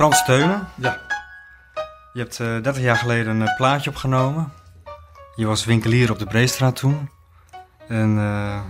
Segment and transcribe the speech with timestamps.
[0.00, 1.00] Frans Steunen, Ja.
[2.12, 4.52] je hebt eh 30 jaar geleden een eh, plaatje opgenomen.
[5.34, 7.10] Je was winkelier op de Breestraat toen.
[7.88, 8.60] En eh,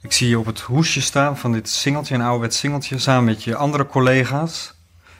[0.00, 3.44] ik zie je op het hoesje staan van dit singeltje, een ouderwets singeltje, samen met
[3.44, 4.74] je andere collega's.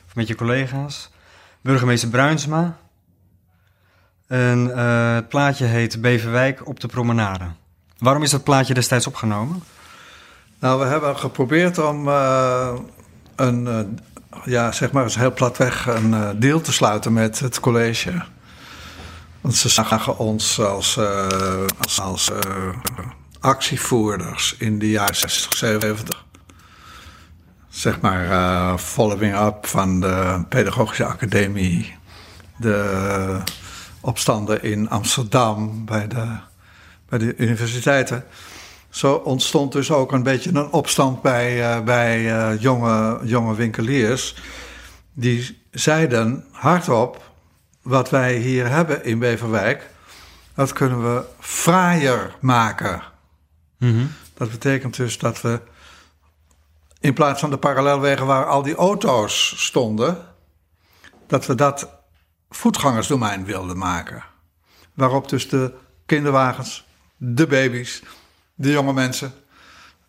[0.07, 1.11] Of met je collega's.
[1.61, 2.77] Burgemeester Bruinsma.
[4.27, 7.45] En eh, het plaatje heet Beverwijk op de promenade.
[7.99, 9.63] Waarom is dat plaatje destijds opgenomen?
[10.59, 12.75] Nou, we hebben geprobeerd om eh,
[13.37, 13.81] een, eh,
[14.45, 18.23] ja, zeg maar eens heel platweg een eh, deal te sluiten met het college.
[19.41, 21.65] Want ze zagen ons als, eh,
[22.03, 22.69] als, eh,
[23.41, 26.25] actievoerders in de jaren 60, 70.
[27.69, 31.97] Zeg maar eh, following up van de Pedagogische Academie.
[32.57, 33.41] De
[34.01, 36.37] opstanden in Amsterdam bij de,
[37.09, 38.25] bij de universiteiten.
[38.91, 44.37] Zo ontstond dus ook een beetje een opstand bij, eh, bij eh, jonge, jonge winkeliers.
[45.13, 47.31] Die zeiden hardop:
[47.83, 49.91] wat wij hier hebben in Beverwijk,
[50.55, 53.03] dat kunnen we fraaier maken.
[54.35, 55.61] Dat betekent dus dat we
[57.01, 60.27] in plaats van de parallelwegen waar al die auto's stonden,
[61.27, 61.89] dat we dat
[62.51, 64.25] voetgangersdomein wilden maken.
[64.95, 65.75] Waarop dus de
[66.07, 68.03] kinderwagens, de baby's,
[68.59, 69.33] de jonge mensen,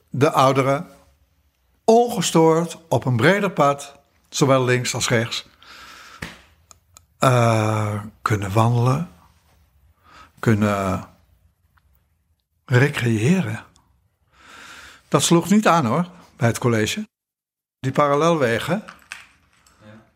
[0.09, 0.87] de ouderen,
[1.83, 3.99] ongestoord op een breder pad,
[4.29, 5.47] zowel links als rechts,
[7.17, 9.09] eh, kunnen wandelen,
[10.39, 11.07] kunnen
[12.65, 13.63] recreëren.
[15.07, 17.07] Dat sloeg niet aan hoor, bij het college.
[17.79, 18.83] Die parallelwegen,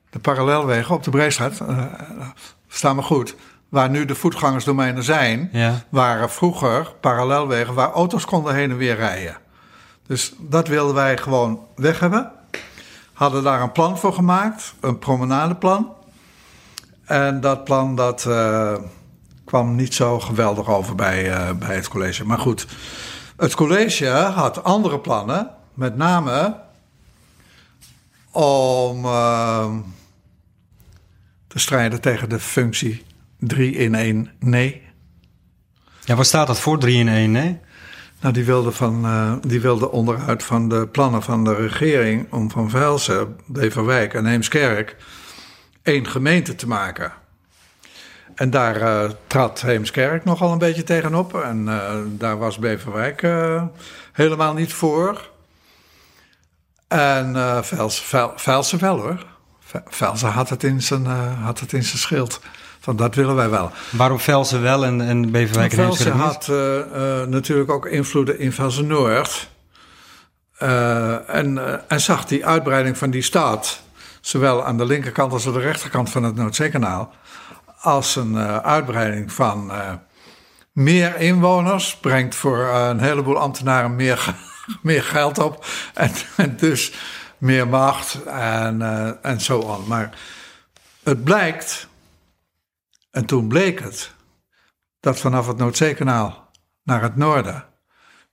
[0.10, 2.30] de parallelwegen op de Breestraat, eh,
[2.68, 3.36] staan me goed,
[3.74, 5.84] waar nu de voetgangersdomeinen zijn, Ja.
[5.90, 9.38] waren vroeger parallelwegen waar auto's konden heen en weer rijden.
[10.08, 12.32] Dus dat wilden wij gewoon weg hebben.
[13.14, 15.94] Hadden daar een plan voor gemaakt, een promenadeplan.
[17.06, 18.74] En dat plan dat, eh,
[19.46, 22.26] kwam niet zo geweldig over bij, eh, bij het college.
[22.26, 22.68] Maar goed,
[23.38, 26.60] het college had andere plannen, met name
[28.32, 29.66] om eh,
[31.48, 33.06] te strijden tegen de functie
[33.48, 34.82] 3 in 1 nee.
[36.06, 37.60] Ja, waar staat dat voor 3 in 1, nee?
[38.22, 42.52] Nou, die wilde, van, eh, die wilde onderuit van de plannen van de regering om
[42.52, 44.96] van Velsen, Beverwijk en Heemskerk
[45.82, 47.14] één gemeente te maken.
[48.36, 51.42] En daar eh, trad Heemskerk nogal een beetje tegenop.
[51.42, 53.22] En eh, daar was Beverwijk
[54.12, 55.32] helemaal niet voor.
[56.88, 59.26] En eh Velsen, Vel, Velsen wel hoor.
[59.60, 62.42] Ve- Velsen had het in zijn, had het in zijn schild.
[62.84, 63.72] Van dat willen wij wel.
[63.90, 68.52] Waarom Velsen wel en, en Beverwijk en Velsen had eh, eh, natuurlijk ook invloeden in
[68.52, 69.50] Velsen Noord.
[70.58, 73.82] Eh, en, en zag die uitbreiding van die stad,
[74.22, 77.14] zowel aan de linkerkant als aan de rechterkant van het Noordzeekanaal,
[77.80, 79.72] als een uitbreiding van
[80.72, 84.36] meer inwoners, brengt voor een heleboel ambtenaren meer,
[84.82, 86.94] meer geld op en, en dus
[87.38, 88.82] meer macht en,
[89.22, 89.88] en zo on.
[89.88, 90.10] Maar
[91.04, 91.88] het blijkt,
[93.14, 94.12] en toen bleek het,
[95.00, 96.50] dat vanaf het Noordzeekanaal
[96.84, 97.66] naar het noorden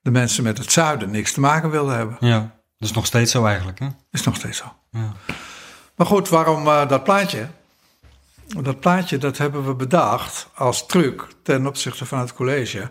[0.00, 2.16] de mensen met het zuiden niks te maken wilden hebben.
[2.20, 2.38] Ja,
[2.78, 3.86] dat is nog steeds zo eigenlijk, hè?
[4.10, 4.72] Is nog steeds zo.
[4.90, 5.12] Ja.
[5.96, 7.48] Maar goed, waarom eh, dat plaatje?
[8.46, 12.90] Dat plaatje dat hebben we bedacht als truc ten opzichte van het college.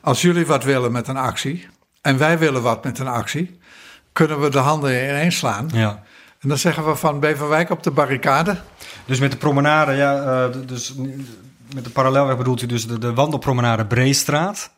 [0.00, 1.68] Als jullie wat willen met een actie
[2.00, 3.60] en wij willen wat met een actie,
[4.12, 5.68] kunnen we de handen ineens slaan.
[5.72, 6.02] ja.
[6.40, 8.60] En dan zeggen we van Beverwijk op de barricade.
[9.10, 10.94] Dus met de promenade, ja, eh, dus
[11.74, 14.70] met de parallelweg bedoelt u dus de, de wandelpromenade Breestraat.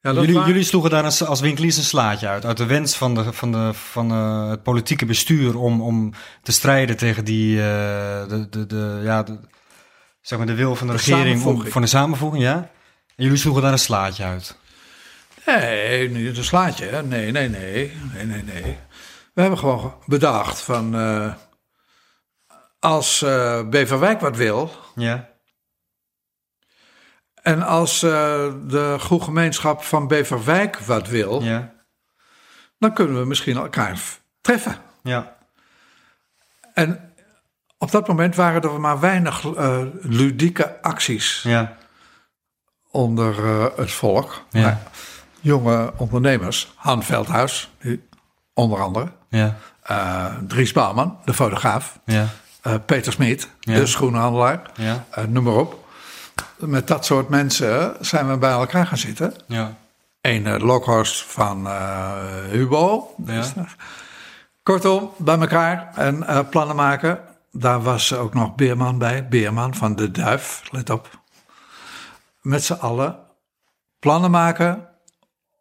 [0.00, 2.44] Ja, Jullie, jullie sloegen daar een, als winkeliers een slaatje uit.
[2.44, 6.12] Uit de wens van, de, van, de, van eh, het politieke bestuur om, om
[6.42, 9.38] te strijden tegen die, eh, de, de, de, ja, de,
[10.20, 12.56] zeg maar de wil van de, De regering om, van de samenvoeging, ja.
[13.16, 14.56] En jullie sloegen daar een slaatje uit.
[15.46, 16.84] Nee, niet een slaatje.
[16.84, 17.02] hè?
[17.02, 17.92] Nee, nee, nee.
[18.14, 18.76] Nee, nee, nee.
[19.34, 20.94] We hebben gewoon bedacht van...
[22.86, 24.70] als eh, Beverwijk wat wil...
[24.94, 25.28] Ja.
[27.42, 28.10] en als eh,
[28.66, 31.42] de goede gemeenschap van Beverwijk wat wil...
[31.42, 31.72] Ja.
[32.78, 33.98] dan kunnen we misschien elkaar
[34.40, 34.76] treffen.
[35.02, 35.36] Ja.
[36.74, 37.14] En
[37.78, 41.76] op dat moment waren er maar weinig eh, ludieke acties Ja.
[42.90, 43.44] onder
[43.76, 44.44] het volk.
[44.50, 44.60] Ja.
[44.60, 44.82] Maar
[45.40, 47.70] jonge ondernemers, Han Veldhuis,
[48.54, 49.12] onder andere...
[49.28, 49.56] Ja.
[50.46, 51.98] Dries Bouwman, de fotograaf...
[52.04, 52.26] Ja.
[52.66, 53.74] Eh, Peter Smit, Ja.
[53.74, 55.04] de schoenhandelaar, Ja.
[55.10, 55.84] eh, noem maar op.
[56.58, 59.34] Met dat soort mensen zijn we bij elkaar gaan zitten.
[59.46, 59.76] Ja.
[60.20, 62.12] Een uh, Lokhorst van eh,
[62.50, 63.14] Hubo.
[63.26, 63.32] Ja.
[63.40, 63.52] Dus,
[64.62, 67.20] Kortom, bij elkaar en eh, plannen maken.
[67.52, 69.28] Daar was ook nog Beerman bij.
[69.28, 71.20] Beerman van de Duif, let op.
[72.40, 73.16] Met z'n allen
[73.98, 74.88] plannen maken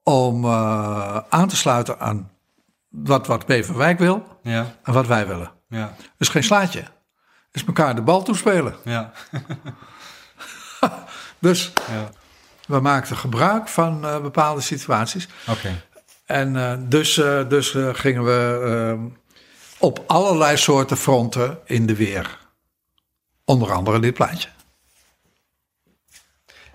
[0.04, 2.30] om eh, aan te sluiten aan
[2.90, 5.52] wat, wat Beverwijk wil Ja, en wat wij willen.
[5.70, 6.84] ja, Dus geen slaatje.
[7.56, 8.76] Is elkaar de bal toespelen.
[8.84, 9.12] ja.
[11.40, 12.10] Dus ja.
[12.68, 15.28] we maakten gebruik van eh, bepaalde situaties.
[15.48, 15.82] Oké.
[16.26, 19.10] En eh, dus, eh, dus gingen we
[19.80, 22.40] op allerlei soorten fronten in de weer.
[23.46, 24.50] Onder andere dit plaatje.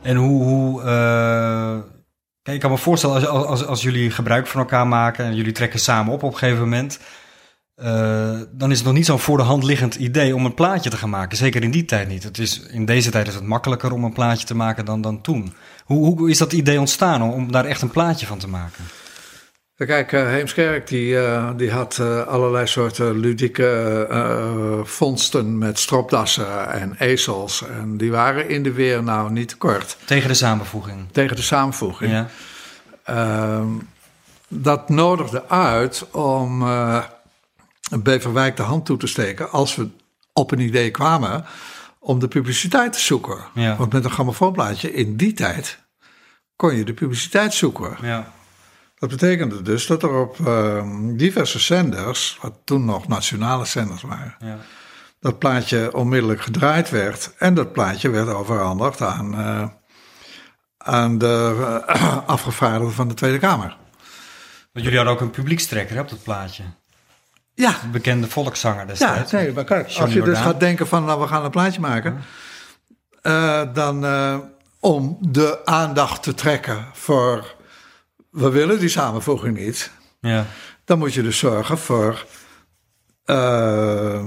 [0.03, 0.43] En hoe...
[0.43, 0.82] hoe
[2.43, 5.25] kijk, ik kan me voorstellen, als, als, als, als jullie gebruik van elkaar maken...
[5.25, 7.00] en jullie trekken samen op op een gegeven moment...
[7.81, 10.91] eh, dan is het nog niet zo'n voor de hand liggend idee om een plaatje
[10.91, 11.37] te gaan maken.
[11.37, 12.23] Zeker in die tijd niet.
[12.23, 15.21] Het is, in deze tijd is het makkelijker om een plaatje te maken dan, dan
[15.21, 15.55] toen.
[15.85, 18.85] Hoe, hoe is dat idee ontstaan om, om daar echt een plaatje van te maken?
[19.77, 27.65] Kijk, eh, Heemskerk die, eh, die had allerlei soorten ludieke vondsten met stropdassen en ezels.
[27.69, 30.99] En die waren in de weer nou niet kort Tegen de samenvoeging.
[31.12, 32.11] tegen de samenvoeging.
[32.12, 32.29] Ja,
[33.05, 33.69] Ehm,
[34.49, 36.62] dat nodigde uit om
[37.99, 39.89] Beverwijk de hand toe te steken als we
[40.33, 41.45] op een idee kwamen
[41.99, 43.39] om de publiciteit te zoeken.
[43.55, 43.77] Ja.
[43.77, 45.79] Want met een grammofoonplaatje in die tijd
[46.57, 47.97] kon je de publiciteit zoeken.
[48.03, 48.33] ja,
[48.95, 54.35] Dat betekende dus dat er op ehm, diverse zenders, wat toen nog nationale zenders waren,
[54.39, 54.59] ja.
[55.21, 57.35] dat plaatje onmiddellijk gedraaid werd.
[57.39, 59.69] En dat plaatje werd overhandigd aan, eh,
[60.77, 61.57] aan de
[61.87, 63.77] eh, afgevaardigden van de Tweede Kamer.
[64.73, 66.65] Want jullie hadden ook een publiekstrekker op dat plaatje.
[67.61, 69.33] Ja, bekende volkszanger ja destijds.
[69.33, 72.21] nee, maar kijk, als je dus gaat denken van nou, we gaan een plaatje maken,
[73.23, 74.39] eh, dan eh,
[74.81, 77.55] om de aandacht te trekken voor
[78.31, 79.91] we willen die samenvoeging niet,
[80.21, 80.47] Ja,
[80.85, 82.27] dan moet je dus zorgen voor
[83.25, 84.25] eh,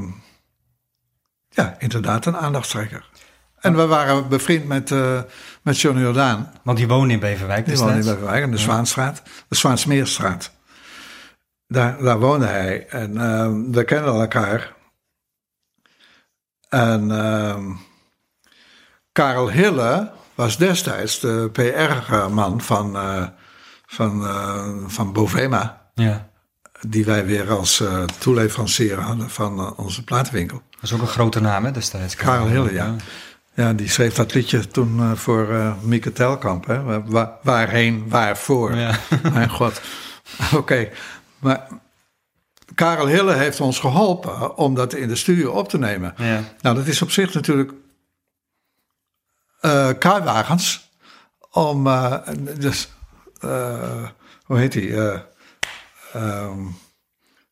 [1.50, 3.09] ja, inderdaad een aandachtstrekker.
[3.59, 5.19] En we waren bevriend met, eh
[5.62, 6.53] met Johnny Jordaan.
[6.63, 8.06] want die woonde in Beverwijk Die woonde in.
[8.06, 10.51] Beverwijk, in de Zwaanstraat, de Zwaansmeerstraat.
[11.73, 14.73] Daar, daar woonde hij en eh, we kenden elkaar.
[16.69, 17.71] En ehm,
[19.11, 23.27] Karel Hille was destijds de PR-man van, eh,
[23.85, 25.81] van, eh, van Bovema.
[25.93, 26.29] Ja,
[26.87, 30.61] Die wij weer als eh, toeleverancier hadden van onze platenwinkel.
[30.71, 32.15] dat is ook een grote naam hè, destijds.
[32.15, 32.95] Karel Hille, ja.
[33.53, 35.47] Ja, die schreef dat liedje toen voor
[35.81, 36.65] Mieke Telkamp.
[36.65, 37.03] Hè?
[37.03, 38.75] Wa- waarheen, waarvoor.
[38.75, 38.99] Ja.
[39.33, 39.81] Mijn god.
[40.55, 40.89] Oké,
[41.43, 41.67] maar
[42.75, 46.13] Karel Hille heeft ons geholpen om dat in de studio op te nemen.
[46.17, 47.71] Ja, Nou, dat is op zich natuurlijk
[49.59, 50.91] eh kruiwagens.
[51.51, 52.17] Om, eh,
[52.57, 52.89] dus,
[53.39, 54.07] eh,
[54.43, 54.95] hoe heet die?
[54.95, 55.19] Eh,
[56.13, 56.59] ehm,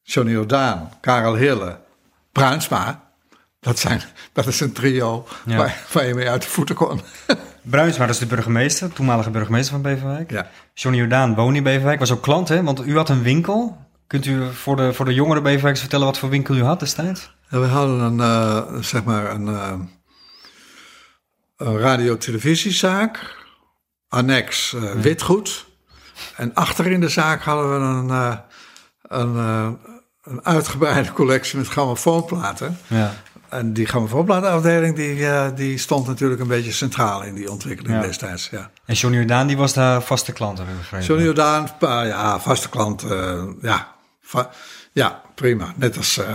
[0.02, 1.80] Johnny Jordaan, Karel Hille,
[2.32, 3.11] Bruinsma.
[3.62, 4.02] Dat, zijn,
[4.34, 5.58] dat is een trio Ja.
[5.58, 7.02] waar, waar je mee uit de voeten kon.
[7.62, 10.32] Bruinsma, dat is de burgemeester, toenmalige burgemeester van Beverwijk.
[10.32, 10.50] Ja.
[10.74, 13.78] Johnny Jordaan woonde in Beverwijk, was ook klant hè, want u had een winkel.
[14.08, 17.32] Kunt u voor de, voor de jongere Beverwijkers vertellen wat voor winkel u had destijds?
[17.50, 19.48] We hadden een, eh, zeg maar een,
[21.58, 23.36] een radio-televisiezaak,
[24.08, 25.66] annex eh, witgoed.
[26.36, 28.40] En achter in de zaak hadden we een,
[29.02, 29.36] een,
[30.24, 32.78] een uitgebreide collectie met grammofoonplaten.
[32.88, 33.14] Ja.
[33.52, 38.02] En die grammofoonplatenafdeling die, eh, die stond natuurlijk een beetje centraal in die ontwikkeling Ja.
[38.02, 38.50] destijds.
[38.50, 38.72] Ja.
[38.86, 41.08] En Johnny Jordaan, die was daar vaste klant, heb ik begrepen.
[41.08, 44.50] Johnny Jordaan, ja, vaste klant, eh, ja, va-
[44.92, 45.74] ja, prima.
[45.76, 46.26] Net als eh,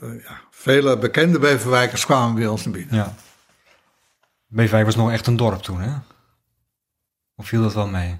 [0.00, 2.94] ja, vele bekende Beverwijkers kwamen bij ons naar binnen.
[2.96, 3.14] Ja.
[4.46, 5.90] Beverwijk was nog echt een dorp toen, hè?
[7.36, 8.18] Of viel dat wel mee?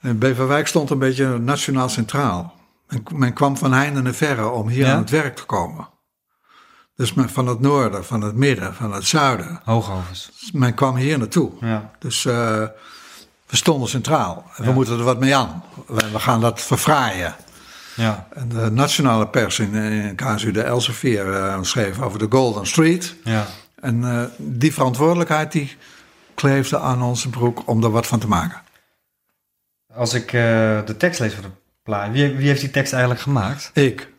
[0.00, 2.54] En Beverwijk stond een beetje nationaal centraal.
[2.88, 4.92] Men, men kwam van heinde en verre om hier Ja?
[4.92, 5.88] aan het werk te komen.
[6.98, 9.60] Dus men, van het noorden, van het midden, van het zuiden.
[9.64, 10.30] Hoogovens.
[10.40, 11.52] Dus men kwam hier naartoe.
[11.60, 11.90] Ja.
[11.98, 12.62] Dus eh,
[13.46, 14.44] we stonden centraal.
[14.56, 14.74] En we Ja.
[14.74, 15.62] moeten er wat mee aan.
[15.86, 17.34] We, we gaan dat verfraaien.
[17.96, 18.26] Ja.
[18.34, 23.14] En de nationale pers in, in KSU de Elsevier eh, schreef over de Golden Street.
[23.24, 23.46] Ja.
[23.80, 25.76] En eh, die verantwoordelijkheid die
[26.34, 28.60] kleefde aan onze broek om er wat van te maken.
[29.94, 31.50] Als ik de tekst lees van de
[31.82, 33.70] plaat, wie, wie heeft die tekst eigenlijk gemaakt?
[33.74, 34.12] Ik,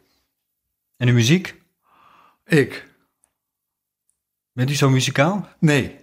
[0.97, 1.57] En de muziek?
[2.49, 2.87] Ik,
[4.53, 5.47] Bent u zo muzikaal?
[5.59, 5.97] nee.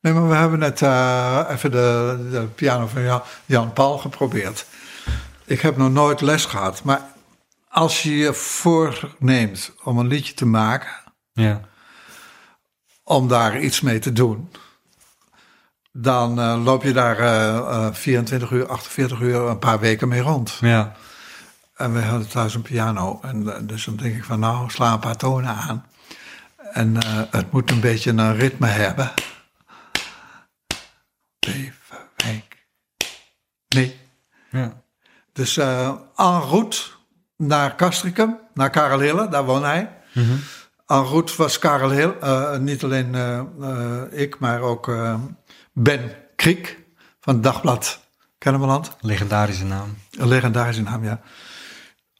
[0.00, 4.66] Nee, maar we hebben net eh, even de, de piano van Jan, Jan Paul geprobeerd.
[5.44, 7.00] Ik heb nog nooit les gehad, maar
[7.68, 10.90] als je je voorneemt om een liedje te maken,
[11.32, 11.60] Ja.
[13.02, 14.50] om daar iets mee te doen,
[15.92, 17.56] dan eh, loop je daar eh,
[17.86, 20.58] eh, 24 uur, 48 uur, een paar weken mee rond.
[20.60, 20.96] Ja.
[21.76, 23.18] En we hadden thuis een piano.
[23.22, 25.86] En eh, dus dan denk ik van nou, sla een paar tonen aan.
[26.72, 29.12] En eh, het moet een beetje een ritme hebben.
[31.38, 32.66] Beverwijk.
[33.68, 34.00] Nee.
[34.50, 34.82] Ja.
[35.32, 36.78] Dus eh en route
[37.36, 39.90] naar Castricum, naar Karel Hille, daar woonde hij.
[40.86, 43.14] En route was Karel Hille, niet alleen
[44.10, 44.96] ik, maar ook
[45.72, 46.78] Ben Kriek
[47.20, 48.00] van het Dagblad
[48.38, 48.96] Kennemerland.
[49.00, 49.96] Legendarische naam.
[50.10, 51.20] Een legendarische naam, ja.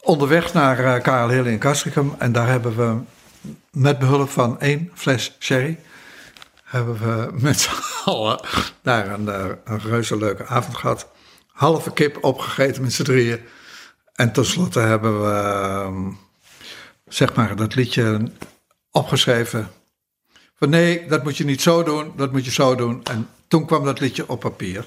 [0.06, 2.14] Onderweg naar eh Karel Hille in Castricum.
[2.18, 3.00] En daar hebben we
[3.70, 5.78] met behulp van één fles sherry...
[6.64, 7.70] hebben we met z'n
[8.04, 8.40] allen
[8.82, 11.08] daar een, eh, een reuze leuke avond gehad.
[11.46, 13.40] Halve kip opgegeten met z'n drieën.
[14.14, 16.10] En tenslotte hebben we, ehm,
[17.06, 18.32] zeg maar, dat liedje
[18.90, 19.70] opgeschreven.
[20.54, 23.04] Van nee, dat moet je niet zo doen, dat moet je zo doen.
[23.04, 24.86] En toen kwam dat liedje op papier.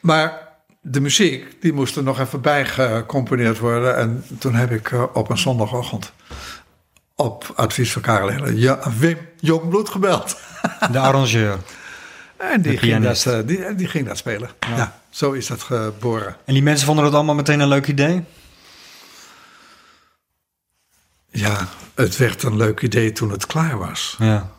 [0.00, 0.45] Maar
[0.88, 3.96] de muziek, die moest er nog even bij gecomponeerd worden.
[3.96, 6.12] En toen heb ik eh, op een zondagochtend,
[7.14, 10.36] op advies van Karel Hille, ja, Wim Jongbloed gebeld.
[10.92, 11.58] De arrangeur.
[12.36, 14.50] En die, ging dat, eh, die, die ging dat spelen.
[14.76, 15.00] Ja.
[15.10, 16.36] zo is dat geboren.
[16.44, 18.24] En die mensen vonden dat allemaal meteen een leuk idee?
[21.30, 24.16] Ja, het werd een leuk idee toen het klaar was.
[24.18, 24.50] Ja.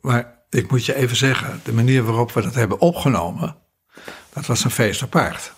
[0.00, 3.56] Maar ik moet je even zeggen, de manier waarop we dat hebben opgenomen,
[4.32, 5.52] dat was een feest apart.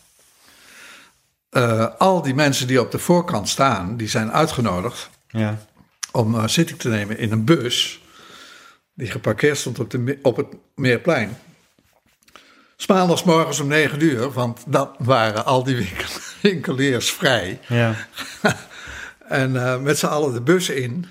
[1.54, 5.58] Eh, al die mensen die op de voorkant staan, die zijn uitgenodigd Ja.
[6.12, 8.00] om eh, zitting te nemen in een bus
[8.94, 11.38] die geparkeerd stond op, de, op het Meerplein.
[12.86, 17.60] Maandags morgens om negen uur, want dan waren al die winkel- winkeliers vrij.
[17.68, 17.94] Ja.
[19.28, 21.06] En eh, met z'n allen de bus in.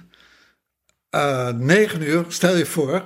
[1.55, 3.03] Negen uur, stel je voor.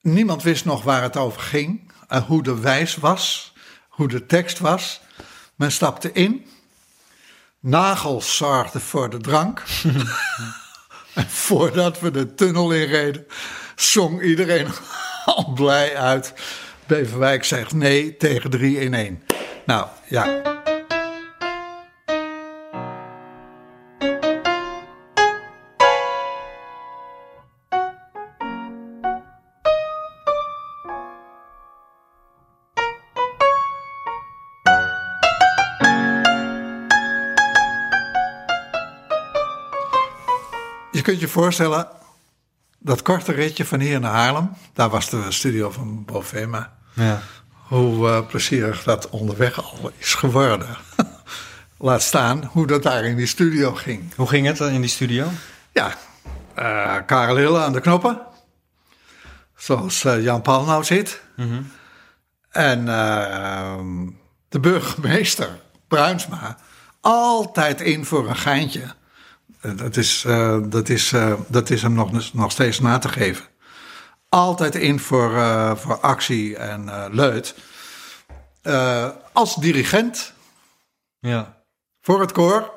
[0.00, 1.92] Niemand wist nog waar het over ging.
[2.08, 3.52] En hoe de wijs was.
[3.88, 5.00] Hoe de tekst was.
[5.62, 6.46] Men stapte in.
[7.60, 9.62] Nagels zorgde voor de drank.
[11.14, 13.26] en voordat we de tunnel inreden,
[13.76, 14.66] zong iedereen
[15.24, 16.34] al blij uit.
[16.86, 19.22] Beverwijk zegt nee tegen 3 in 1.
[19.66, 20.51] Nou ja.
[41.02, 41.88] Je kunt je voorstellen,
[42.78, 47.22] dat korte ritje van hier naar Haarlem, daar was de studio van Bovema, Ja.
[47.52, 50.76] hoe eh, plezierig dat onderweg al is geworden.
[51.78, 54.14] Laat staan hoe dat daar in die studio ging.
[54.16, 55.26] Hoe ging het in die studio?
[55.72, 55.94] Ja,
[56.54, 58.20] eh Karel Hille aan de knoppen,
[59.56, 61.22] zoals eh, Jan Paul nou zit.
[62.50, 63.78] En eh,
[64.48, 66.56] de burgemeester, Bruinsma,
[67.00, 68.94] altijd in voor een geintje.
[69.62, 73.44] Dat is, eh, dat is, eh, dat is hem nog, nog steeds na te geven.
[74.28, 77.54] Altijd in voor, eh, voor actie en leut.
[79.32, 80.32] Als dirigent
[81.18, 81.62] Ja.
[82.00, 82.70] voor het koor.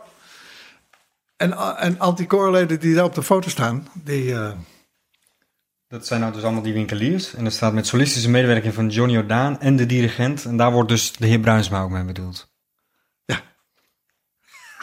[1.38, 4.36] En, en al die koorleden die daar op de foto staan, die...
[5.88, 7.34] Dat zijn nou dus allemaal die winkeliers.
[7.34, 10.46] En er staat met solistische medewerking van Johnny Jordaan en de dirigent.
[10.46, 12.54] En daar wordt dus de heer Bruinsma ook mee bedoeld.
[13.26, 13.42] ja.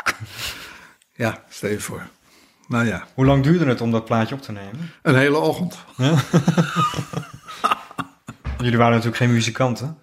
[1.15, 2.03] ja, stel je voor.
[2.69, 4.91] Nou ja, Hoe lang duurde het om dat plaatje op te nemen?
[5.03, 5.77] een hele ochtend.
[8.59, 9.99] Jullie waren natuurlijk geen muzikanten.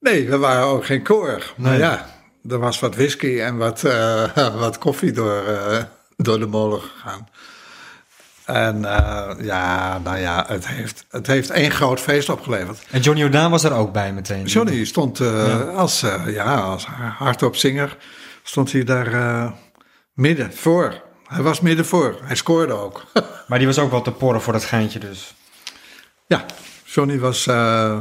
[0.00, 1.52] Nee, we waren ook geen koor.
[1.56, 1.78] Maar Nee.
[1.78, 2.06] ja,
[2.48, 5.82] er was wat whisky en wat, eh, wat koffie door, eh,
[6.16, 7.28] door de molen gegaan.
[8.44, 12.82] En eh, ja, nou ja, het heeft, het heeft één groot feest opgeleverd.
[12.90, 14.44] En Johnny Jordaan was er ook bij meteen.
[14.44, 15.58] Johnny stond Ja.
[15.60, 16.86] als, ja, als
[17.18, 17.96] hardopzinger,
[18.42, 19.52] stond hij daar
[20.14, 21.02] midden voor.
[21.26, 22.18] Hij was midden voor.
[22.22, 23.04] Hij scoorde ook.
[23.48, 25.34] Maar die was ook wel te porren voor dat geintje dus.
[26.26, 26.44] ja,
[26.84, 28.00] Johnny was, eh,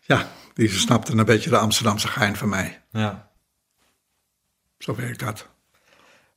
[0.00, 2.82] ja, die snapte een beetje de Amsterdamse gein van mij.
[2.90, 3.30] Ja.
[4.78, 5.48] Zo werkt dat.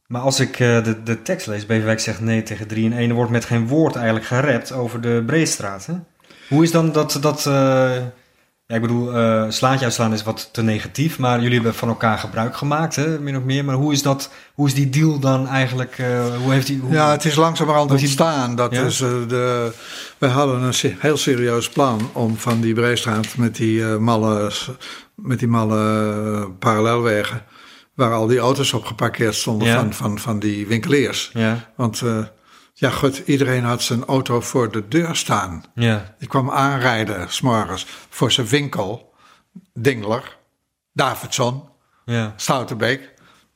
[0.07, 3.09] Maar als ik eh, de, de tekst lees, Beverwijk zegt nee tegen 3 in 1,
[3.09, 5.85] er wordt met geen woord eigenlijk gerept over de Breestraat.
[5.85, 5.93] Hè?
[6.49, 7.97] Hoe is dan dat, dat eh,
[8.71, 12.17] ja, ik bedoel, eh slaatje uitslaan is wat te negatief, maar jullie hebben van elkaar
[12.17, 13.65] gebruik gemaakt, hè, min of meer.
[13.65, 16.79] Maar hoe is, dat, hoe is die deal dan eigenlijk, eh, hoe heeft die...
[16.79, 18.55] Hoe, Ja, het is langzamerhand ontstaan.
[18.55, 18.81] Dat Ja?
[18.83, 19.71] is, eh, de,
[20.17, 24.51] we hadden een se- heel serieus plan om van die Breestraat met die malle,
[25.15, 27.43] met die malle parallelwegen,
[27.93, 29.75] waar al die auto's op geparkeerd stonden Ja.
[29.75, 31.29] van, van, van die winkeliers.
[31.33, 32.01] Ja, Want
[32.73, 35.63] ja, goed, iedereen had zijn auto voor de deur staan.
[35.75, 39.13] ja, Die kwam aanrijden, s'morgens, voor zijn winkel,
[39.73, 40.37] Dingler,
[40.93, 41.69] Davidson,
[42.05, 42.33] Ja.
[42.35, 43.13] Stoutenbeek,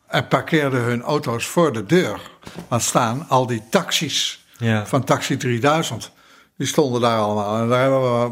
[0.07, 2.19] en parkeerden hun auto's voor de deur.
[2.67, 4.85] Want staan al die taxis Ja.
[4.85, 6.11] van Taxi 3000,
[6.57, 7.61] die stonden daar allemaal.
[7.61, 8.31] En daar hebben we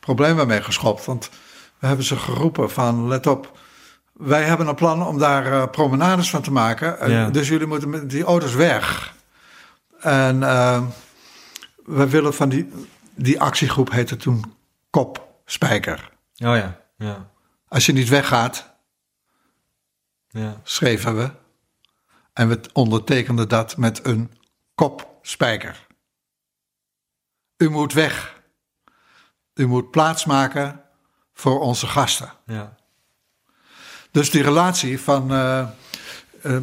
[0.00, 1.30] problemen mee geschopt, want
[1.78, 3.58] we hebben ze geroepen van, let op,
[4.12, 7.10] wij hebben een plan om daar eh, promenades van te maken.
[7.10, 7.30] Ja.
[7.30, 9.14] Dus jullie moeten met die auto's weg.
[10.00, 10.86] En eh,
[11.84, 12.72] we willen van die,
[13.14, 14.54] die actiegroep heette toen
[14.90, 16.10] Kop Spijker.
[16.38, 16.80] Oh ja.
[16.96, 17.30] Ja.
[17.68, 18.74] Als je niet weggaat,
[20.28, 20.60] Ja.
[20.62, 21.30] schreven we.
[22.32, 24.30] En we ondertekenden dat met een
[24.74, 25.86] kopspijker.
[27.56, 28.40] U moet weg.
[29.54, 30.80] U moet plaatsmaken
[31.32, 32.32] voor onze gasten.
[32.46, 32.76] Ja.
[34.10, 35.68] Dus die relatie van eh,
[36.42, 36.56] eh,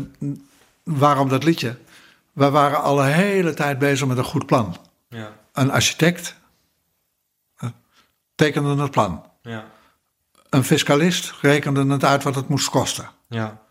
[0.84, 1.78] waarom dat liedje?
[2.34, 4.78] We waren al een hele tijd bezig met een goed plan.
[5.10, 5.32] Ja.
[5.54, 6.36] Een architect
[7.58, 7.70] eh,
[8.36, 9.26] tekende het plan.
[9.42, 9.64] Ja.
[10.50, 13.10] Een fiscalist rekende het uit wat het moest kosten.
[13.28, 13.62] Ja.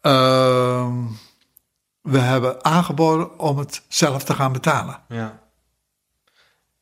[0.00, 0.94] Ehm,
[2.00, 5.00] we hebben aangeboden om het zelf te gaan betalen.
[5.08, 5.40] Ja.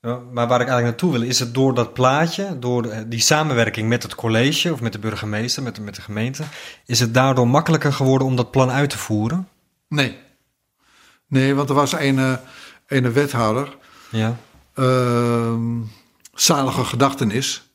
[0.02, 3.20] Ja, Maar waar ik eigenlijk naartoe wil, is het door dat plaatje, door de- die
[3.20, 6.44] samenwerking met het college of met de burgemeester, met de, met de gemeente,
[6.86, 9.48] is het daardoor makkelijker geworden om dat plan uit te voeren?
[9.90, 10.18] Nee.
[11.26, 12.36] Nee, want er was een, eh,
[12.86, 13.76] een wethouder,
[14.10, 14.36] Ja.
[14.74, 15.80] ehm,
[16.34, 17.70] zalige gedachtenis,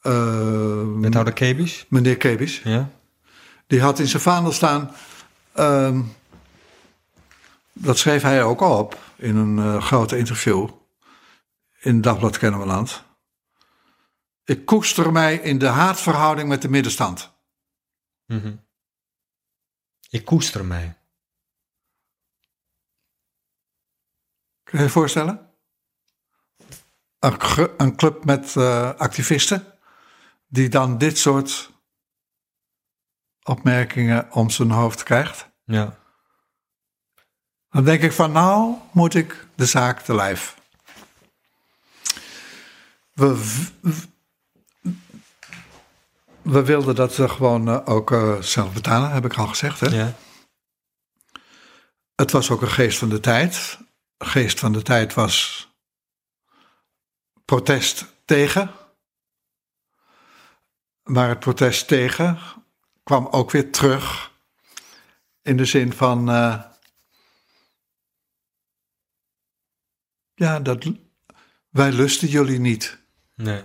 [0.00, 1.86] ehm, Wethouder Kebisch?
[1.88, 2.60] meneer Kebis.
[2.64, 2.90] Ja.
[3.66, 4.90] Die had in zijn vaandel staan,
[5.52, 6.02] ehm,
[7.72, 10.68] dat schreef hij ook op in een eh, grote interview
[11.80, 13.02] in Dagblad Kennemerland.
[14.44, 17.30] Ik koester mij in de haatverhouding met de middenstand.
[18.26, 18.54] Mhm.
[20.10, 20.96] Ik koester mij.
[24.72, 25.50] Kun je je voorstellen?
[27.18, 27.36] Een,
[27.76, 29.66] een club met eh, activisten
[30.46, 31.70] die dan dit soort
[33.42, 35.48] opmerkingen om zijn hoofd krijgt.
[35.64, 35.98] Ja.
[37.70, 40.56] Dan denk ik van nou moet ik de zaak te lijf.
[43.12, 43.56] We,
[46.42, 49.80] we wilden dat ze gewoon eh, ook eh, zelf betalen, heb ik al gezegd.
[49.80, 49.88] Hè?
[49.88, 50.12] Ja.
[52.14, 53.80] Het was ook een geest van de tijd.
[54.24, 55.68] Geest van de tijd was
[57.44, 58.70] protest tegen.
[61.02, 62.38] Maar het protest tegen
[63.02, 64.30] kwam ook weer terug
[65.42, 66.30] in de zin van.
[66.30, 66.60] eh,
[70.34, 70.90] ja, dat,
[71.70, 72.98] wij lusten jullie niet.
[73.34, 73.64] Nee.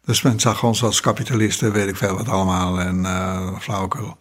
[0.00, 4.18] Dus men zag ons als kapitalisten, weet ik veel wat allemaal, en flauwekul.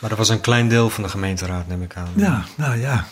[0.00, 2.12] Maar dat was een klein deel van de gemeenteraad, neem ik aan.
[2.16, 3.06] Ja, nou ja.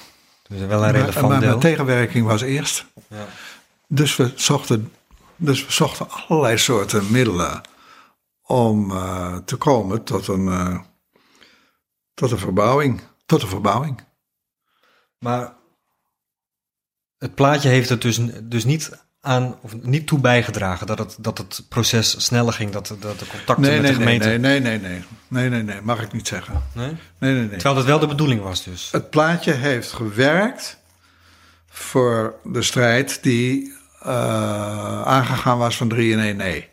[0.58, 1.48] Dus wel een Maar, relevant maar deel.
[1.48, 2.86] mijn tegenwerking was eerst.
[3.08, 3.26] Ja.
[3.88, 4.92] Dus we zochten,
[5.36, 7.60] dus we zochten allerlei soorten middelen
[8.42, 10.80] om eh, te komen tot een, eh,
[12.14, 13.00] tot een verbouwing.
[13.26, 14.04] Tot een verbouwing.
[15.18, 15.54] Maar
[17.18, 18.90] het plaatje heeft het dus, dus niet
[19.24, 23.18] aan, of niet toe bijgedragen dat het, dat het proces sneller ging, dat, de- dat
[23.18, 24.28] de contacten Nee, met nee, de gemeente.
[24.28, 26.62] nee, nee, nee, nee, nee, nee, nee, mag ik niet zeggen.
[26.72, 26.86] Nee?
[27.18, 27.48] Nee, nee, nee.
[27.48, 28.88] Terwijl dat wel de bedoeling was dus.
[28.92, 30.78] Het plaatje heeft gewerkt
[31.68, 36.68] voor de strijd die eh, aangegaan was van 3 in 1 nee.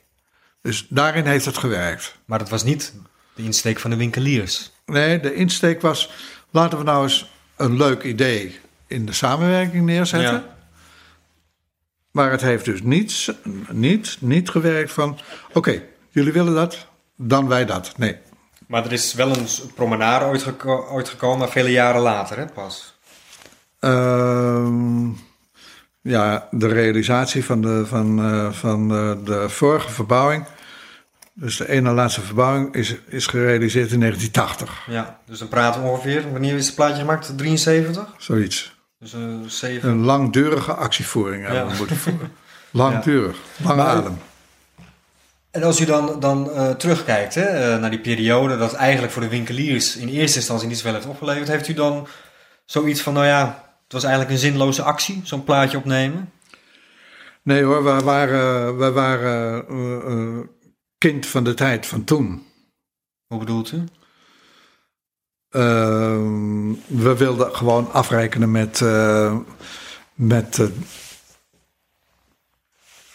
[0.61, 2.15] Dus daarin heeft het gewerkt.
[2.25, 2.93] Maar dat was niet
[3.35, 4.71] de insteek van de winkeliers.
[4.85, 6.11] Nee, de insteek was,
[6.49, 10.31] laten we nou eens een leuk idee in de samenwerking neerzetten.
[10.33, 10.59] Ja.
[12.11, 13.33] Maar het heeft dus niet,
[13.69, 15.19] niet, niet gewerkt van,
[15.53, 17.93] oké, jullie willen dat, dan wij dat.
[17.97, 18.17] Nee.
[18.67, 19.45] Maar er is wel een
[19.75, 22.95] promenade ooit, geko- ooit gekomen, maar vele jaren later hè, pas.
[23.79, 25.07] Ehm,
[26.01, 30.45] ja, de realisatie van de, van, eh, van de, de vorige verbouwing,
[31.33, 34.83] dus de ene laatste verbouwing, is, is gerealiseerd in 1980.
[34.87, 37.37] Ja, dus dan praten we ongeveer, wanneer is het plaatje gemaakt?
[37.37, 38.05] 73?
[38.17, 38.79] Zoiets.
[39.01, 39.89] Dus zeven.
[39.89, 42.31] Een langdurige actievoering hebben we moeten voeren.
[42.71, 44.17] Langdurig, lange Maar- adem.
[45.51, 49.21] En als u dan, dan eh, terugkijkt hè, eh, naar die periode dat eigenlijk voor
[49.21, 52.07] de winkeliers in eerste instantie niet zoveel heeft opgeleverd, heeft u dan
[52.65, 53.45] zoiets van, nou ja,
[53.83, 56.31] het was eigenlijk een zinloze actie, zo'n plaatje opnemen?
[57.43, 60.39] Nee hoor, wij waren, wij waren eh,
[60.97, 62.45] kind van de tijd van toen.
[63.27, 63.83] Hoe bedoelt u?
[65.51, 69.37] Ehm, we wilden gewoon afrekenen met, eh,
[70.13, 70.69] met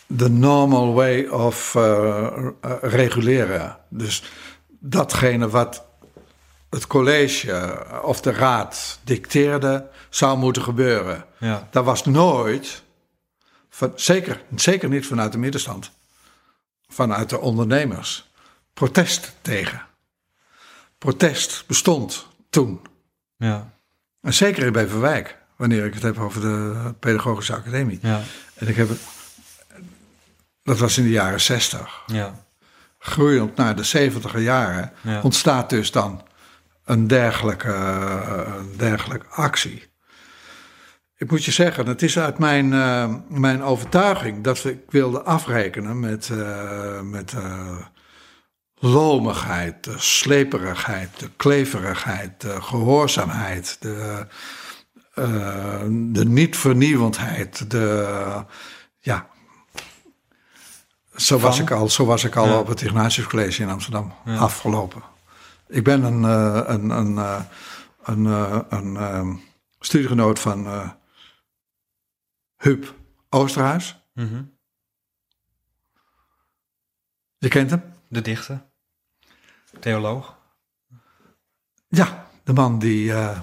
[0.07, 2.27] de normal way of eh,
[2.61, 3.79] eh, reguleren.
[3.89, 4.23] Dus
[4.69, 5.85] datgene wat
[6.71, 11.25] het college of de raad dicteerde, zou moeten gebeuren.
[11.39, 11.69] Ja.
[11.71, 12.83] Dat was nooit,
[13.71, 15.91] van, zeker, zeker niet vanuit de middenstand,
[16.89, 18.31] vanuit de ondernemers.
[18.75, 19.87] protest tegen.
[20.99, 22.81] Protest bestond toen.
[23.37, 23.73] Ja.
[24.21, 27.99] En zeker in Beverwijk, wanneer ik het heb over de Pedagogische Academie.
[28.03, 28.21] Ja.
[28.55, 29.01] En ik heb het,
[30.63, 32.03] dat was in de jaren zestig.
[32.07, 32.45] Ja.
[32.99, 35.21] Groeiend naar de zeventiger jaren Ja.
[35.21, 36.23] ontstaat dus dan
[36.85, 37.73] een dergelijke,
[38.59, 39.89] een dergelijke actie.
[41.17, 45.23] Ik moet je zeggen, het is uit mijn, eh, mijn overtuiging dat we, ik wilde
[45.23, 47.77] afrekenen met, eh, met eh,
[48.87, 54.27] lomigheid, de sleperigheid, de kleverigheid, de gehoorzaamheid, de,
[55.15, 58.45] eh, de niet-vernieuwendheid, de,
[59.01, 59.29] ja,
[61.17, 61.65] zo was Van?
[61.65, 62.59] ik al, zo was ik al Ja.
[62.59, 64.37] op het Ignatius College in Amsterdam Ja.
[64.39, 65.03] afgelopen.
[65.69, 67.43] Ik ben een, eh, een, een, eh,
[68.05, 68.25] een,
[68.69, 69.35] een ehm,
[69.81, 70.93] studiegenoot van
[72.57, 72.95] Huub
[73.31, 73.97] Oosterhuis.
[74.15, 74.43] Mhm.
[77.39, 77.83] Je kent hem?
[78.09, 78.66] De dichter.
[79.81, 80.37] Theoloog.
[81.89, 83.41] Ja, de man die eh,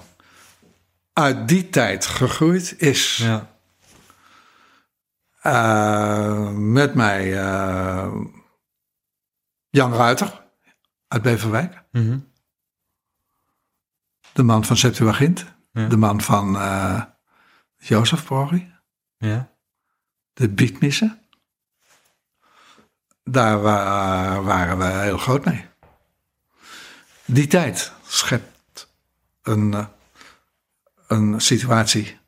[1.13, 3.17] uit die tijd gegroeid is.
[3.17, 3.51] Ja.
[5.41, 8.15] Eh, met mij eh,
[9.69, 10.43] Jan Ruiter
[11.07, 11.83] uit Beverwijk.
[11.91, 12.19] Mhm.
[14.33, 15.45] De man van Septuagint.
[15.71, 15.87] Ja.
[15.87, 16.57] De man van
[17.77, 18.73] Jozef Borri.
[19.17, 19.51] Ja.
[20.33, 21.21] De bietmissen.
[23.23, 25.65] Daar wa- waren we heel groot mee.
[27.25, 28.93] Die tijd schept
[29.41, 29.87] een, eh,
[31.07, 32.19] een situatie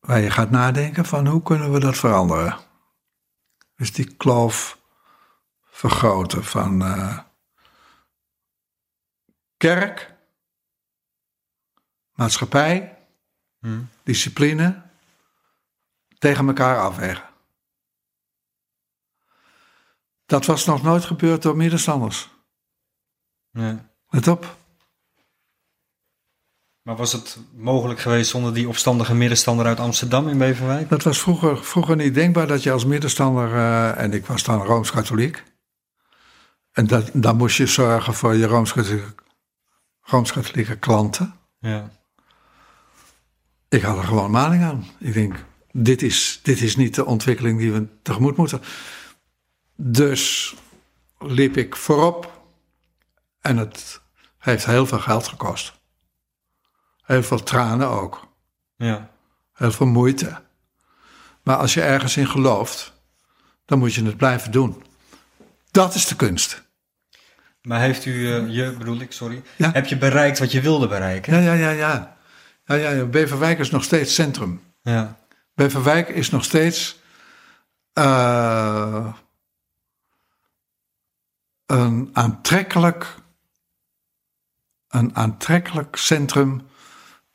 [0.00, 2.58] waar je gaat nadenken van hoe kunnen we dat veranderen.
[3.76, 4.78] Dus die kloof
[5.70, 7.18] vergroten van eh,
[9.56, 10.14] kerk,
[12.12, 12.98] maatschappij,
[13.58, 13.82] Mhm.
[14.02, 14.82] discipline
[16.18, 17.28] tegen elkaar afwegen.
[20.26, 22.30] Dat was nog nooit gebeurd door middenstanders.
[23.54, 23.88] Ja.
[24.08, 24.56] Let op.
[26.82, 30.88] Maar was het mogelijk geweest zonder die opstandige middenstander uit Amsterdam in Beverwijk?
[30.88, 34.62] Dat was vroeger, vroeger niet denkbaar dat je als middenstander, eh, en ik was dan
[34.62, 35.42] rooms-katholiek,
[36.72, 39.14] en dat, dan moest je zorgen voor je rooms-katholieke,
[40.00, 41.34] rooms-katholieke klanten.
[41.58, 41.90] Ja.
[43.68, 44.84] Ik had er gewoon maling aan.
[44.98, 48.60] Ik denk, dit is, dit is niet de ontwikkeling die we tegemoet moeten.
[49.76, 50.54] Dus
[51.18, 52.33] liep ik voorop.
[53.44, 54.00] En het
[54.38, 55.72] heeft heel veel geld gekost.
[57.02, 58.28] Heel veel tranen ook.
[58.76, 59.10] Ja.
[59.52, 60.42] Heel veel moeite.
[61.42, 62.92] Maar als je ergens in gelooft,
[63.64, 64.82] dan moet je het blijven doen.
[65.70, 66.62] Dat is de kunst.
[67.62, 69.70] Maar heeft u, eh, je bedoel ik, sorry, Ja.
[69.72, 71.32] heb je bereikt wat je wilde bereiken?
[71.32, 72.16] Ja, ja, ja, ja.
[72.64, 73.04] ja, ja, ja.
[73.04, 74.62] Beverwijk is nog steeds centrum.
[74.82, 75.18] Ja.
[75.54, 76.98] Beverwijk is nog steeds
[77.92, 79.14] eh,
[81.66, 83.14] een aantrekkelijk,
[84.94, 86.66] een aantrekkelijk centrum.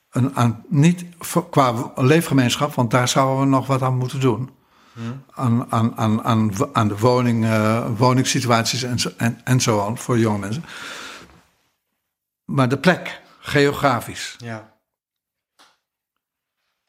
[0.10, 4.50] Een aan, niet voor- qua leefgemeenschap, want daar zouden we nog wat aan moeten doen.
[5.32, 9.86] Aan, aan, aan, aan, w- aan de woning, eh, woningssituaties en zo, en, en zo
[9.86, 10.66] aan voor jonge mensen.
[12.46, 14.74] Maar de plek, geografisch, Ja.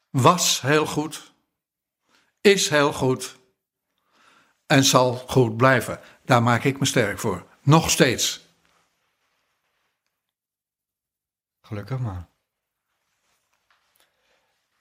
[0.09, 1.33] was heel goed,
[2.41, 3.39] is heel goed
[4.65, 5.99] en zal goed blijven.
[6.25, 7.45] Daar maak ik me sterk voor.
[7.61, 8.49] Nog steeds.
[11.71, 12.27] Gelukkig maar.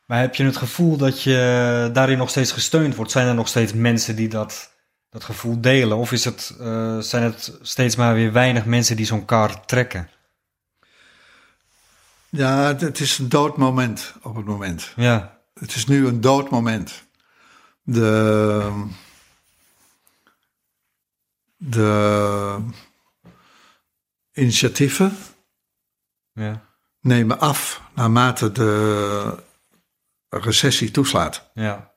[0.07, 3.11] Maar heb je het gevoel dat je daarin nog steeds gesteund wordt?
[3.11, 4.73] Zijn er nog steeds mensen die dat,
[5.11, 5.97] dat gevoel delen?
[5.97, 10.11] Of is het, eh, zijn het steeds maar weer weinig mensen die zo'n kar trekken?
[12.29, 14.93] Ja, het, het is een dood moment op het moment.
[14.97, 17.05] Ja, Het is nu een dood moment.
[17.83, 18.87] De,
[21.57, 22.59] de
[24.33, 25.17] initiatieven
[26.33, 26.69] ja,
[27.01, 29.35] nemen af naarmate de
[30.29, 31.51] recessie toeslaat.
[31.55, 31.93] ja,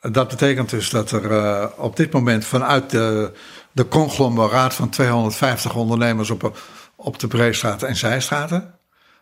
[0.00, 3.32] Dat betekent dus dat er eh, op dit moment vanuit de,
[3.72, 6.58] de conglomeraat van 250 ondernemers op,
[6.96, 8.78] op de Breestraat en Zijstraten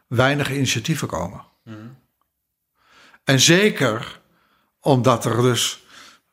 [0.06, 1.44] weinig initiatieven komen.
[3.24, 4.20] En zeker
[4.80, 5.84] omdat er dus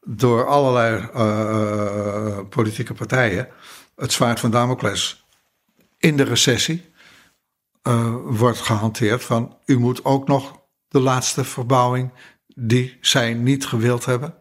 [0.01, 3.47] door allerlei eh, politieke partijen
[3.95, 5.25] het zwaard van Damocles
[5.97, 6.91] in de recessie
[7.87, 12.11] eh, wordt gehanteerd van u moet ook nog de laatste verbouwing
[12.55, 14.33] die zij niet gewild hebben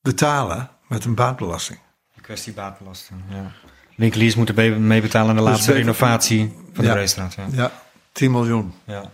[0.00, 1.78] betalen met een baatbelasting.
[2.14, 3.20] de kwestie baatbelasting.
[3.28, 3.52] Ja.
[3.96, 6.92] Winkeliers moeten be- meebetalen aan de laatste beter- renovatie van de Ja.
[6.92, 7.34] Breestraat.
[7.34, 7.46] Ja.
[7.52, 7.72] Ja,
[8.12, 8.74] 10 miljoen.
[8.84, 9.10] Ja.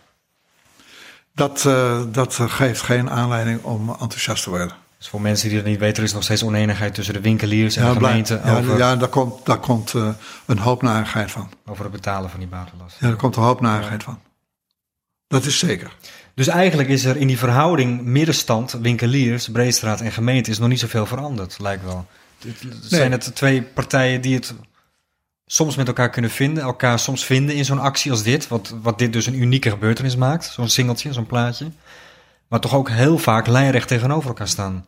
[1.35, 4.73] Dat, eh, dat geeft geen aanleiding om enthousiast te worden.
[4.99, 7.77] Dus voor mensen die dat niet weten, er is nog steeds oneenigheid tussen de winkeliers
[7.77, 10.09] en Ja, de gemeente ja, over, ja, daar komt, daar komt eh,
[10.47, 11.51] een hoop narigheid van.
[11.67, 12.97] over het betalen van die buitenlast.
[13.01, 14.21] Ja, daar komt een hoop narigheid van.
[15.29, 15.97] Dat is zeker.
[16.35, 20.81] Dus eigenlijk is er in die verhouding middenstand, winkeliers, Breestraat en gemeente, is nog niet
[20.81, 22.07] zoveel veranderd, lijkt wel.
[22.45, 24.55] Het- Zijn het twee partijen die het
[25.47, 28.99] soms met elkaar kunnen vinden, elkaar soms vinden in zo'n actie als dit, wat, wat
[28.99, 31.71] dit dus een unieke gebeurtenis maakt, zo'n singeltje, zo'n plaatje,
[32.49, 34.87] maar toch ook heel vaak lijnrecht tegenover elkaar staan.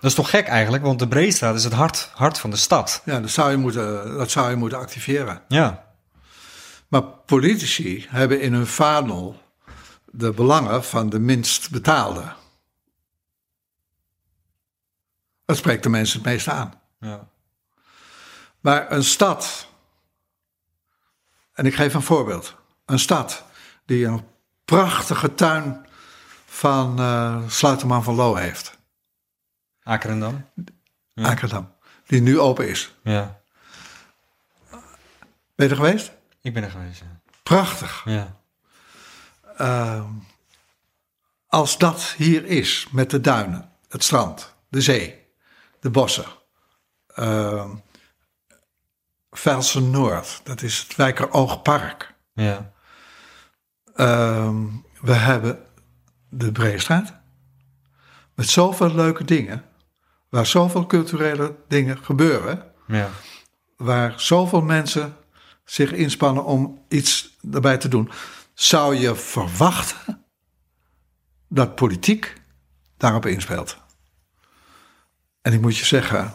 [0.00, 3.02] Dat is toch gek eigenlijk, want de Breestraat is het hart, hart van de stad.
[3.04, 5.42] Ja, dat zou, je moeten, dat zou je moeten activeren.
[5.48, 5.88] Ja,
[6.88, 9.42] Maar politici hebben in hun vaandel
[10.04, 12.32] de belangen van de minst betaalde.
[15.44, 16.80] Dat spreekt de mensen het meest aan.
[17.00, 17.28] ja,
[18.60, 19.68] Maar een stad,
[21.52, 22.54] en ik geef een voorbeeld.
[22.86, 23.44] Een stad
[23.86, 24.24] die een
[24.64, 25.86] prachtige tuin
[26.60, 28.78] van eh Sluiterman van Loo heeft.
[29.82, 30.44] Akerendam.
[31.12, 31.28] Ja.
[31.28, 31.72] Akerdam.
[32.06, 32.94] Die nu open is.
[33.02, 33.40] Ja,
[35.54, 36.12] Ben je er geweest?
[36.42, 37.00] ik ben er geweest.
[37.00, 37.20] ja.
[37.42, 38.02] Prachtig.
[38.04, 38.38] Ja,
[39.56, 40.12] Ehm,
[41.46, 45.26] als dat hier is, met de duinen, het strand, de zee,
[45.80, 46.24] de bossen.
[47.14, 47.70] ehm
[49.30, 52.14] Velsen Noord, dat is het Wijkeroogpark.
[52.32, 52.72] ja,
[53.94, 54.66] Ehm,
[55.00, 55.66] we hebben
[56.30, 57.12] de Breestraat.
[58.34, 59.64] Met zoveel leuke dingen.
[60.28, 62.72] Waar zoveel culturele dingen gebeuren.
[62.86, 63.10] ja.
[63.76, 65.16] Waar zoveel mensen
[65.64, 68.10] zich inspannen om iets erbij te doen.
[68.54, 70.24] Zou je verwachten
[71.48, 72.34] dat politiek
[72.96, 73.78] daarop inspeelt?
[75.42, 76.34] En ik moet je zeggen.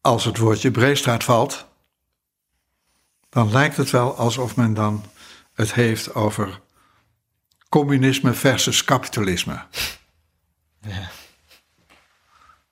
[0.00, 1.66] Als het woordje Breestraat valt.
[3.28, 5.04] dan lijkt het wel alsof men dan
[5.52, 6.60] het heeft over
[7.72, 9.62] communisme versus kapitalisme.
[10.80, 11.10] Ja.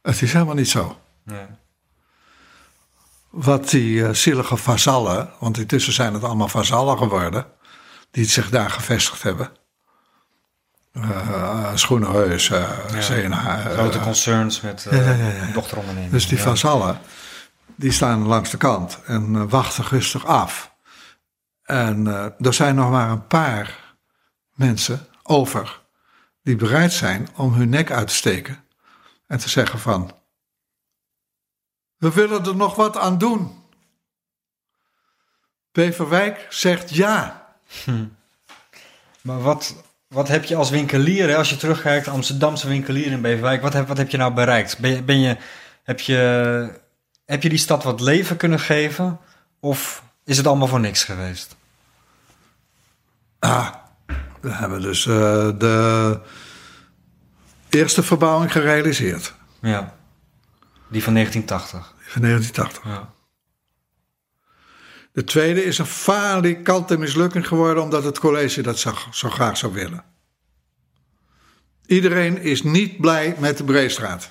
[0.02, 1.00] Het is helemaal niet zo.
[1.24, 1.58] ja.
[3.30, 7.46] Wat die eh, zielige vazallen, want intussen zijn het allemaal vazallen geworden,
[8.10, 9.50] die zich daar gevestigd hebben.
[10.92, 13.64] Eh Schoenenheus, eh CNH.
[13.72, 16.12] Grote concerns met ja, ja, dochterondernemingen.
[16.12, 17.00] dus die vazallen,
[17.76, 20.74] die staan langs de kant en wachten rustig af.
[21.62, 22.06] En
[22.40, 23.89] er zijn nog maar een paar
[24.60, 25.80] mensen over
[26.42, 28.64] die bereid zijn om hun nek uit te steken
[29.26, 30.12] en te zeggen van,
[31.96, 33.62] we willen er nog wat aan doen.
[35.72, 37.48] Beverwijk zegt ja.
[39.20, 39.74] Maar wat,
[40.06, 43.88] wat heb je als winkelier, hè, als je terugkijkt, Amsterdamse winkelier in Beverwijk, wat heb,
[43.88, 44.78] wat heb je nou bereikt?
[44.78, 45.36] Ben je, ben je,
[45.82, 46.80] heb, je,
[47.24, 49.20] heb je die stad wat leven kunnen geven?
[49.60, 51.56] Of is het allemaal voor niks geweest?
[53.38, 53.74] Ah,
[54.40, 56.20] we hebben dus eh, de
[57.68, 59.34] eerste verbouwing gerealiseerd.
[59.60, 59.94] Ja.
[60.88, 61.94] Die van 1980.
[61.98, 62.84] Van 1980.
[62.84, 63.12] Ja.
[65.12, 69.72] De tweede is een falikante mislukking geworden omdat het college dat zo, zo graag zou
[69.72, 70.04] willen.
[71.86, 74.30] Iedereen is niet blij met de Breestraat.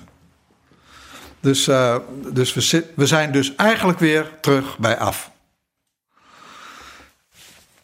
[1.40, 1.96] Dus, eh,
[2.32, 5.30] dus we, zit- we zijn dus eigenlijk weer terug bij af.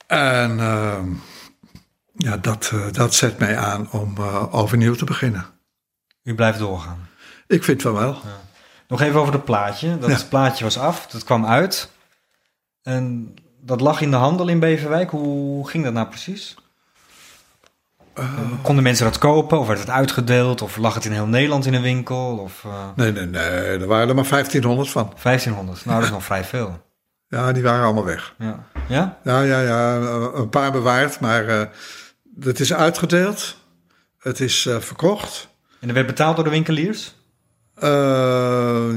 [0.07, 1.09] En ehm,
[2.17, 5.47] ja, dat, eh, dat zet mij aan om eh, overnieuw te beginnen.
[6.23, 7.09] U blijft doorgaan.
[7.47, 8.17] Ik vind van wel.
[8.89, 9.99] Nog even over het plaatje.
[9.99, 10.27] Dat Ja.
[10.29, 11.91] plaatje was af, dat kwam uit.
[12.83, 15.11] En dat lag in de handel in Beverwijk.
[15.11, 16.55] Hoe ging dat nou precies?
[18.63, 20.63] Konden mensen dat kopen of werd het uitgedeeld?
[20.63, 22.39] Of lag het in heel Nederland in een winkel?
[22.39, 23.43] Of eh, Nee, nee, nee,
[23.79, 25.13] er waren er maar 1500 van.
[25.23, 25.85] 1500?
[25.85, 26.85] Nou, dat is nog vrij veel.
[27.29, 28.35] Ja, die waren allemaal weg.
[28.39, 28.65] Ja?
[28.89, 29.19] ja?
[29.25, 29.95] Ja, ja, ja,
[30.35, 31.67] een paar bewaard, maar eh,
[32.41, 33.57] het is uitgedeeld.
[34.19, 35.49] Het is eh, verkocht.
[35.81, 37.15] En er werd betaald door de winkeliers?
[37.75, 37.89] Eh,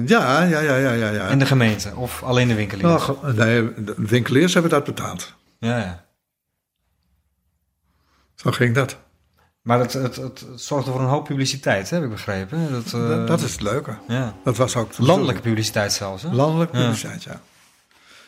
[0.06, 1.10] ja, ja, ja, ja, ja.
[1.10, 1.28] ja.
[1.28, 1.96] En de gemeente?
[1.96, 3.08] Of alleen de winkeliers?
[3.08, 5.34] Nou, nee, de winkeliers hebben dat betaald.
[5.60, 6.06] Ja, ja.
[8.36, 8.98] Zo ging dat.
[9.62, 12.72] Maar het, het, het, het zorgde voor een hoop publiciteit, hè, heb ik begrepen.
[12.72, 13.98] Dat, eh, dat, dat is het leuke.
[14.08, 14.36] Ja.
[14.44, 16.30] Dat was ook de Landelijke publiciteit zelfs, hè?
[16.32, 16.84] Landelijke Ja.
[16.84, 17.42] publiciteit, ja.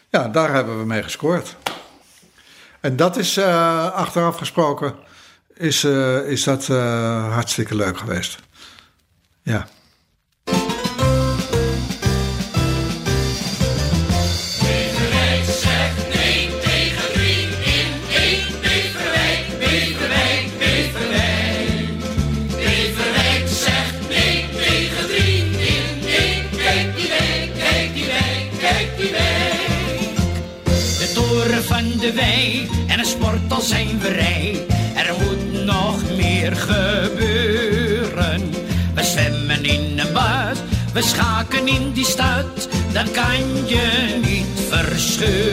[0.09, 1.55] Ja, daar hebben we mee gescoord.
[2.81, 4.95] En dat is eh, achteraf gesproken,
[5.53, 8.39] is, eh, is dat eh, hartstikke leuk geweest.
[9.43, 9.67] Ja.
[45.21, 45.50] too.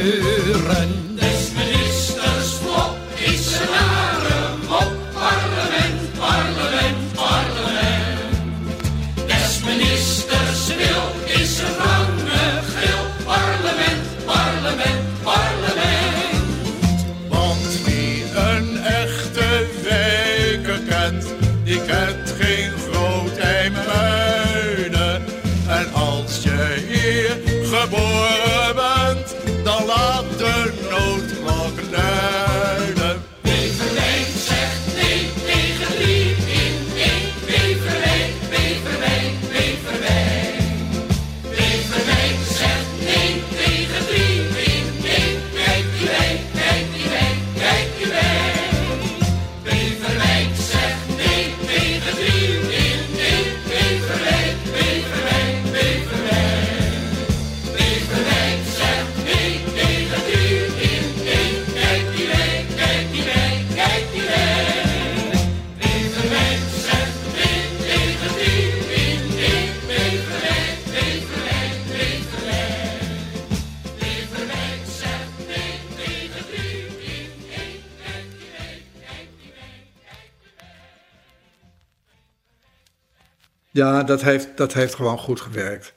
[83.79, 85.93] Ja, dat heeft, dat heeft gewoon goed gewerkt.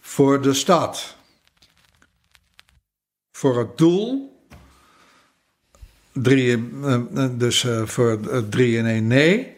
[0.00, 1.16] Voor de stad.
[3.32, 4.38] Voor het doel.
[6.12, 9.56] Drie, eh, eh, dus eh, voor eh, drie in één nee.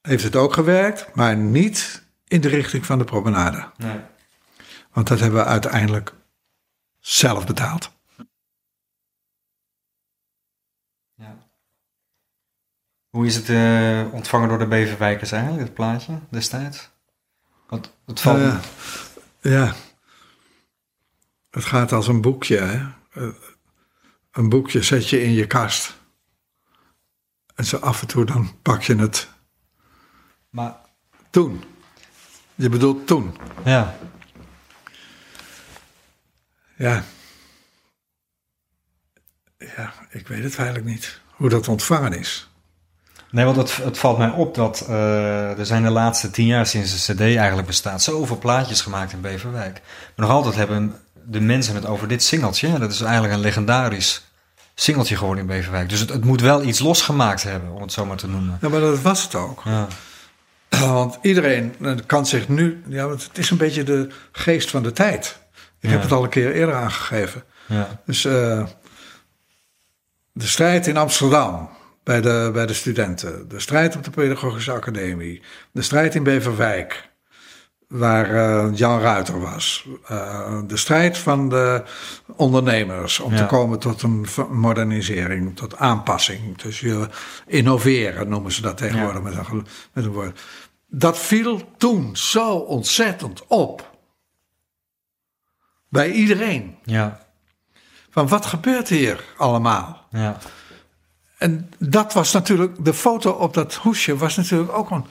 [0.00, 3.70] Heeft het ook gewerkt, maar niet in de richting van de promenade.
[3.76, 4.00] Nee.
[4.92, 6.14] Want dat hebben we uiteindelijk
[6.98, 7.92] zelf betaald.
[11.14, 11.48] Ja.
[13.10, 16.90] Hoe is het eh, ontvangen door de Beverwijkers eigenlijk, het plaatje destijds?
[17.68, 18.38] Want het valt...
[18.38, 18.58] Eh,
[19.40, 19.74] ja.
[21.50, 22.58] Het gaat als een boekje.
[22.58, 22.86] Hè?
[23.10, 23.34] Eh,
[24.30, 25.98] Een boekje zet je in je kast.
[27.54, 29.28] En zo af en toe dan pak je het
[30.50, 30.76] maar
[31.30, 31.64] toen.
[32.54, 33.36] Je bedoelt toen.
[33.64, 33.96] ja,
[36.76, 37.04] Ja.
[39.58, 41.20] Ja, ik weet het eigenlijk niet.
[41.30, 42.49] Hoe dat ontvangen is.
[43.30, 46.66] Nee, want het, het valt mij op dat eh, er zijn de laatste tien jaar
[46.66, 49.80] sinds de CD eigenlijk bestaat zoveel plaatjes gemaakt in Beverwijk.
[50.16, 52.78] Maar nog altijd hebben de mensen het over dit singeltje.
[52.78, 54.24] Dat is eigenlijk een legendarisch
[54.74, 55.88] singeltje geworden in Beverwijk.
[55.88, 58.58] Dus het, het moet wel iets losgemaakt hebben, om het zo maar te noemen.
[58.60, 59.62] Ja, maar dat was het ook.
[59.64, 59.86] Ja,
[60.94, 62.82] Want iedereen eh, kan zich nu...
[62.86, 65.38] Ja, want het is een beetje de geest van de tijd.
[65.80, 67.44] Ik heb het al een keer eerder aangegeven.
[67.66, 68.64] ja, Dus eh,
[70.32, 71.70] de strijd in Amsterdam
[72.02, 73.48] bij de, bij de studenten.
[73.48, 75.42] De strijd op de Pedagogische Academie.
[75.72, 77.08] De strijd in Beverwijk,
[77.88, 79.86] waar eh, Jan Ruiter was.
[80.06, 81.82] Eh, de strijd van de
[82.36, 86.56] ondernemers om te komen tot een modernisering, tot aanpassing.
[86.56, 87.08] Dus je
[87.46, 90.40] innoveren noemen ze dat tegenwoordig met, een, met een woord.
[90.86, 93.88] Dat viel toen zo ontzettend op.
[95.88, 96.78] Bij iedereen.
[96.84, 97.20] ja,
[98.10, 100.06] Van wat gebeurt hier allemaal?
[100.10, 100.38] ja.
[101.40, 105.04] En dat was natuurlijk, de foto op dat hoesje was natuurlijk ook een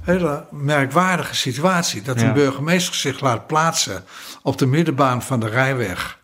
[0.00, 2.02] hele merkwaardige situatie.
[2.02, 2.26] Dat Ja.
[2.26, 4.04] een burgemeester zich laat plaatsen
[4.42, 6.18] op de middenbaan van de rijweg.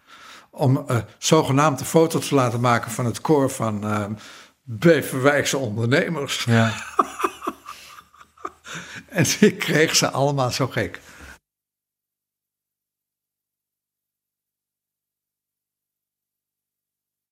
[0.50, 4.04] Om eh, zogenaamd een foto te laten maken van het koor van eh,
[4.62, 6.44] Beverwijkse ondernemers.
[6.44, 6.72] ja.
[9.08, 11.00] En die kreeg ze allemaal zo gek.